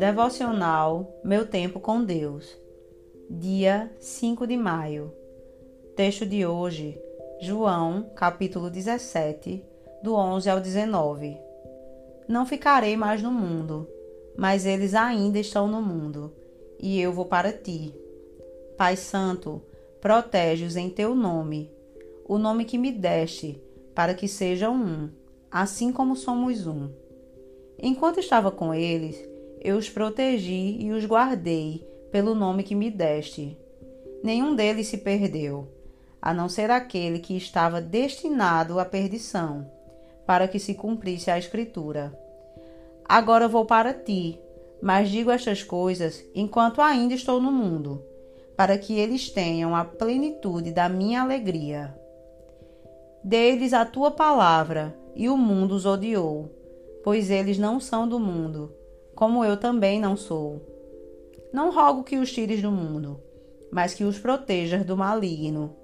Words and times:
Devocional 0.00 1.20
Meu 1.22 1.46
Tempo 1.46 1.78
com 1.78 2.02
Deus, 2.02 2.56
dia 3.28 3.94
5 3.98 4.46
de 4.46 4.56
maio. 4.56 5.12
Texto 5.94 6.24
de 6.24 6.46
hoje, 6.46 6.98
João, 7.38 8.06
capítulo 8.16 8.70
17, 8.70 9.62
do 10.02 10.14
11 10.14 10.48
ao 10.48 10.58
19. 10.58 11.36
Não 12.26 12.46
ficarei 12.46 12.96
mais 12.96 13.22
no 13.22 13.30
mundo, 13.30 13.86
mas 14.38 14.64
eles 14.64 14.94
ainda 14.94 15.38
estão 15.38 15.68
no 15.68 15.82
mundo, 15.82 16.32
e 16.78 16.98
eu 16.98 17.12
vou 17.12 17.26
para 17.26 17.52
ti. 17.52 17.94
Pai 18.78 18.96
Santo, 18.96 19.60
protege-os 20.00 20.76
em 20.76 20.88
teu 20.88 21.14
nome, 21.14 21.70
o 22.26 22.38
nome 22.38 22.64
que 22.64 22.78
me 22.78 22.90
deste, 22.90 23.62
para 23.94 24.14
que 24.14 24.26
sejam 24.26 24.74
um, 24.74 25.10
assim 25.50 25.92
como 25.92 26.16
somos 26.16 26.66
um. 26.66 26.88
Enquanto 27.78 28.18
estava 28.18 28.50
com 28.50 28.72
eles, 28.72 29.28
eu 29.62 29.76
os 29.76 29.90
protegi 29.90 30.78
e 30.80 30.90
os 30.90 31.04
guardei 31.04 31.86
pelo 32.10 32.34
nome 32.34 32.62
que 32.62 32.74
me 32.74 32.90
deste. 32.90 33.58
Nenhum 34.22 34.54
deles 34.54 34.86
se 34.86 34.96
perdeu, 34.96 35.68
a 36.20 36.32
não 36.32 36.48
ser 36.48 36.70
aquele 36.70 37.18
que 37.18 37.36
estava 37.36 37.80
destinado 37.80 38.80
à 38.80 38.84
perdição, 38.86 39.70
para 40.26 40.48
que 40.48 40.58
se 40.58 40.74
cumprisse 40.74 41.30
a 41.30 41.38
Escritura. 41.38 42.18
Agora 43.04 43.46
vou 43.46 43.66
para 43.66 43.92
ti, 43.92 44.40
mas 44.82 45.10
digo 45.10 45.30
estas 45.30 45.62
coisas 45.62 46.24
enquanto 46.34 46.80
ainda 46.80 47.12
estou 47.12 47.40
no 47.40 47.52
mundo, 47.52 48.02
para 48.56 48.78
que 48.78 48.98
eles 48.98 49.30
tenham 49.30 49.76
a 49.76 49.84
plenitude 49.84 50.72
da 50.72 50.88
minha 50.88 51.20
alegria. 51.20 51.94
Deles 53.22 53.74
a 53.74 53.84
tua 53.84 54.10
palavra, 54.10 54.96
e 55.14 55.28
o 55.28 55.36
mundo 55.36 55.74
os 55.74 55.84
odiou, 55.84 56.50
pois 57.04 57.30
eles 57.30 57.58
não 57.58 57.78
são 57.78 58.08
do 58.08 58.18
mundo 58.18 58.79
como 59.20 59.44
eu 59.44 59.58
também 59.58 60.00
não 60.00 60.16
sou. 60.16 60.62
Não 61.52 61.70
rogo 61.70 62.04
que 62.04 62.16
os 62.16 62.32
tires 62.32 62.62
do 62.62 62.72
mundo, 62.72 63.20
mas 63.70 63.92
que 63.92 64.02
os 64.02 64.18
protejas 64.18 64.82
do 64.82 64.96
maligno. 64.96 65.76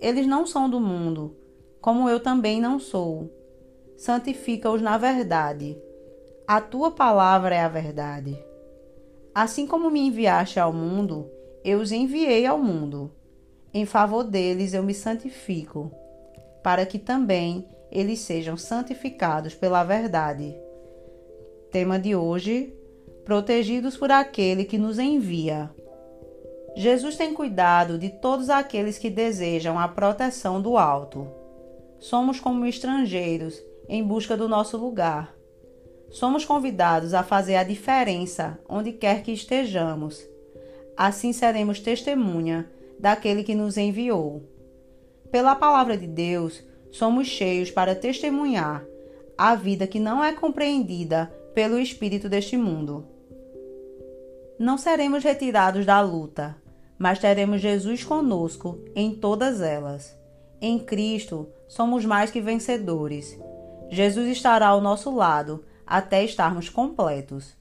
Eles 0.00 0.26
não 0.26 0.46
são 0.46 0.70
do 0.70 0.80
mundo, 0.80 1.36
como 1.82 2.08
eu 2.08 2.18
também 2.18 2.62
não 2.62 2.78
sou. 2.78 3.30
Santifica-os 3.98 4.80
na 4.80 4.96
verdade. 4.96 5.78
A 6.48 6.62
tua 6.62 6.90
palavra 6.90 7.54
é 7.54 7.60
a 7.60 7.68
verdade. 7.68 8.42
Assim 9.34 9.66
como 9.66 9.90
me 9.90 10.00
enviaste 10.00 10.58
ao 10.58 10.72
mundo, 10.72 11.30
eu 11.62 11.78
os 11.78 11.92
enviei 11.92 12.46
ao 12.46 12.56
mundo. 12.56 13.12
Em 13.74 13.84
favor 13.84 14.24
deles 14.24 14.72
eu 14.72 14.82
me 14.82 14.94
santifico, 14.94 15.92
para 16.62 16.86
que 16.86 16.98
também 16.98 17.68
eles 17.90 18.20
sejam 18.20 18.56
santificados 18.56 19.54
pela 19.54 19.84
verdade. 19.84 20.56
Tema 21.72 21.98
de 21.98 22.14
hoje: 22.14 22.70
Protegidos 23.24 23.96
por 23.96 24.12
aquele 24.12 24.66
que 24.66 24.76
nos 24.76 24.98
envia. 24.98 25.70
Jesus 26.76 27.16
tem 27.16 27.32
cuidado 27.32 27.98
de 27.98 28.10
todos 28.10 28.50
aqueles 28.50 28.98
que 28.98 29.08
desejam 29.08 29.78
a 29.78 29.88
proteção 29.88 30.60
do 30.60 30.76
alto. 30.76 31.26
Somos 31.98 32.38
como 32.38 32.66
estrangeiros 32.66 33.58
em 33.88 34.04
busca 34.04 34.36
do 34.36 34.46
nosso 34.46 34.76
lugar. 34.76 35.34
Somos 36.10 36.44
convidados 36.44 37.14
a 37.14 37.22
fazer 37.22 37.56
a 37.56 37.64
diferença 37.64 38.58
onde 38.68 38.92
quer 38.92 39.22
que 39.22 39.32
estejamos. 39.32 40.28
Assim 40.94 41.32
seremos 41.32 41.80
testemunha 41.80 42.70
daquele 42.98 43.42
que 43.42 43.54
nos 43.54 43.78
enviou. 43.78 44.42
Pela 45.30 45.56
palavra 45.56 45.96
de 45.96 46.06
Deus, 46.06 46.62
somos 46.90 47.28
cheios 47.28 47.70
para 47.70 47.94
testemunhar 47.94 48.84
a 49.38 49.54
vida 49.54 49.86
que 49.86 49.98
não 49.98 50.22
é 50.22 50.34
compreendida 50.34 51.32
pelo 51.54 51.78
espírito 51.78 52.28
deste 52.28 52.56
mundo. 52.56 53.06
Não 54.58 54.78
seremos 54.78 55.24
retirados 55.24 55.84
da 55.84 56.00
luta, 56.00 56.56
mas 56.98 57.18
teremos 57.18 57.60
Jesus 57.60 58.04
conosco 58.04 58.78
em 58.94 59.14
todas 59.14 59.60
elas. 59.60 60.16
Em 60.60 60.78
Cristo 60.78 61.48
somos 61.66 62.04
mais 62.04 62.30
que 62.30 62.40
vencedores. 62.40 63.38
Jesus 63.90 64.28
estará 64.28 64.68
ao 64.68 64.80
nosso 64.80 65.10
lado 65.14 65.64
até 65.86 66.24
estarmos 66.24 66.68
completos. 66.68 67.54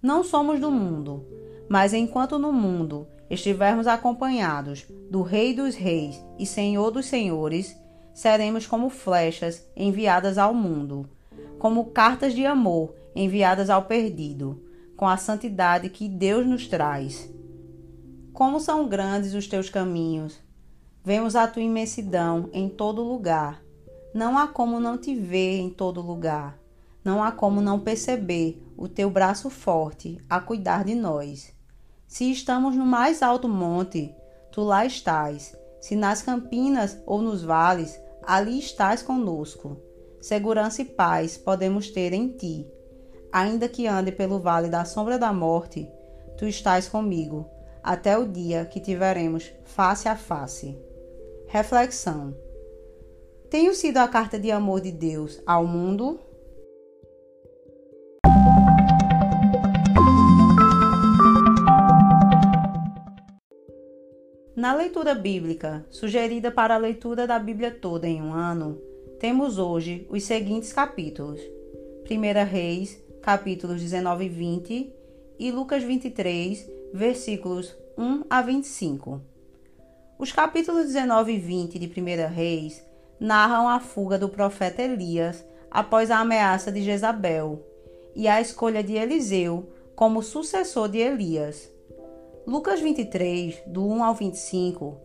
Não 0.00 0.22
somos 0.22 0.60
do 0.60 0.70
mundo, 0.70 1.26
mas 1.68 1.92
enquanto 1.92 2.38
no 2.38 2.52
mundo 2.52 3.08
estivermos 3.28 3.86
acompanhados 3.86 4.86
do 5.10 5.22
Rei 5.22 5.52
dos 5.52 5.74
Reis 5.74 6.24
e 6.38 6.46
Senhor 6.46 6.90
dos 6.90 7.06
Senhores, 7.06 7.76
seremos 8.14 8.66
como 8.66 8.88
flechas 8.88 9.68
enviadas 9.76 10.38
ao 10.38 10.54
mundo, 10.54 11.08
como 11.58 11.86
cartas 11.86 12.32
de 12.32 12.46
amor 12.46 12.94
enviadas 13.16 13.70
ao 13.70 13.82
perdido, 13.82 14.62
com 14.94 15.08
a 15.08 15.16
santidade 15.16 15.88
que 15.88 16.06
Deus 16.06 16.46
nos 16.46 16.68
traz. 16.68 17.32
Como 18.30 18.60
são 18.60 18.86
grandes 18.86 19.32
os 19.32 19.46
teus 19.46 19.70
caminhos! 19.70 20.38
Vemos 21.02 21.34
a 21.34 21.46
tua 21.46 21.62
imensidão 21.62 22.50
em 22.52 22.68
todo 22.68 23.02
lugar. 23.02 23.62
Não 24.12 24.36
há 24.36 24.46
como 24.46 24.78
não 24.78 24.98
te 24.98 25.14
ver 25.14 25.58
em 25.58 25.70
todo 25.70 26.02
lugar. 26.02 26.58
Não 27.02 27.22
há 27.22 27.32
como 27.32 27.62
não 27.62 27.80
perceber 27.80 28.62
o 28.76 28.88
teu 28.88 29.08
braço 29.08 29.48
forte 29.48 30.20
a 30.28 30.38
cuidar 30.40 30.84
de 30.84 30.94
nós. 30.94 31.54
Se 32.06 32.30
estamos 32.30 32.76
no 32.76 32.84
mais 32.84 33.22
alto 33.22 33.48
monte, 33.48 34.14
tu 34.52 34.62
lá 34.62 34.84
estás. 34.84 35.56
Se 35.80 35.96
nas 35.96 36.20
campinas 36.20 37.00
ou 37.06 37.22
nos 37.22 37.42
vales, 37.42 37.98
ali 38.22 38.58
estás 38.58 39.02
conosco. 39.02 39.76
Segurança 40.20 40.82
e 40.82 40.84
paz 40.84 41.38
podemos 41.38 41.90
ter 41.90 42.12
em 42.12 42.28
ti 42.28 42.66
Ainda 43.36 43.68
que 43.68 43.86
ande 43.86 44.10
pelo 44.10 44.38
vale 44.38 44.70
da 44.70 44.86
sombra 44.86 45.18
da 45.18 45.30
morte, 45.30 45.86
tu 46.38 46.46
estás 46.46 46.88
comigo, 46.88 47.46
até 47.82 48.16
o 48.16 48.26
dia 48.26 48.64
que 48.64 48.80
tiveremos 48.80 49.52
face 49.62 50.08
a 50.08 50.16
face. 50.16 50.74
Reflexão: 51.46 52.34
Tenho 53.50 53.74
sido 53.74 53.98
a 53.98 54.08
carta 54.08 54.38
de 54.38 54.50
amor 54.50 54.80
de 54.80 54.90
Deus 54.90 55.38
ao 55.46 55.66
mundo? 55.66 56.18
Na 64.56 64.74
leitura 64.74 65.14
bíblica, 65.14 65.84
sugerida 65.90 66.50
para 66.50 66.74
a 66.74 66.78
leitura 66.78 67.26
da 67.26 67.38
Bíblia 67.38 67.70
toda 67.70 68.08
em 68.08 68.22
um 68.22 68.32
ano, 68.32 68.80
temos 69.20 69.58
hoje 69.58 70.06
os 70.08 70.22
seguintes 70.22 70.72
capítulos: 70.72 71.38
1 72.10 72.44
Reis, 72.50 73.04
capítulos 73.26 73.82
19 73.82 74.24
e 74.24 74.28
20, 74.28 74.94
e 75.36 75.50
Lucas 75.50 75.82
23, 75.82 76.70
versículos 76.94 77.76
1 77.98 78.22
a 78.30 78.40
25. 78.40 79.20
Os 80.16 80.30
capítulos 80.30 80.86
19 80.86 81.32
e 81.32 81.38
20 81.40 81.76
de 81.76 81.86
1 81.88 82.32
Reis 82.32 82.86
narram 83.18 83.68
a 83.68 83.80
fuga 83.80 84.16
do 84.16 84.28
profeta 84.28 84.80
Elias 84.80 85.44
após 85.68 86.08
a 86.12 86.20
ameaça 86.20 86.70
de 86.70 86.80
Jezabel 86.84 87.66
e 88.14 88.28
a 88.28 88.40
escolha 88.40 88.80
de 88.80 88.92
Eliseu 88.92 89.72
como 89.96 90.22
sucessor 90.22 90.88
de 90.88 90.98
Elias. 90.98 91.68
Lucas 92.46 92.78
23, 92.78 93.60
do 93.66 93.84
1 93.88 94.04
ao 94.04 94.14
25, 94.14 95.00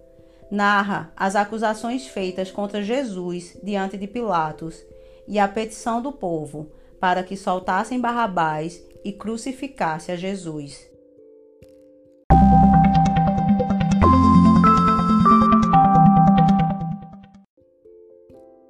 narra 0.52 1.12
as 1.16 1.36
acusações 1.36 2.06
feitas 2.06 2.52
contra 2.52 2.84
Jesus 2.84 3.58
diante 3.64 3.98
de 3.98 4.06
Pilatos 4.06 4.80
e 5.28 5.40
a 5.40 5.48
petição 5.48 6.04
do 6.04 6.12
povo 6.12 6.72
para 7.02 7.24
que 7.24 7.36
soltassem 7.36 8.00
Barrabás 8.00 8.80
e 9.04 9.12
crucificasse 9.12 10.12
a 10.12 10.16
Jesus. 10.16 10.88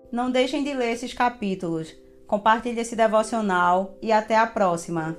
Não 0.10 0.32
deixem 0.32 0.64
de 0.64 0.74
ler 0.74 0.94
esses 0.94 1.14
capítulos. 1.14 1.94
Compartilhe 2.26 2.80
esse 2.80 2.96
devocional 2.96 3.98
e 4.02 4.14
até 4.14 4.38
a 4.38 4.48
próxima. 4.48 5.18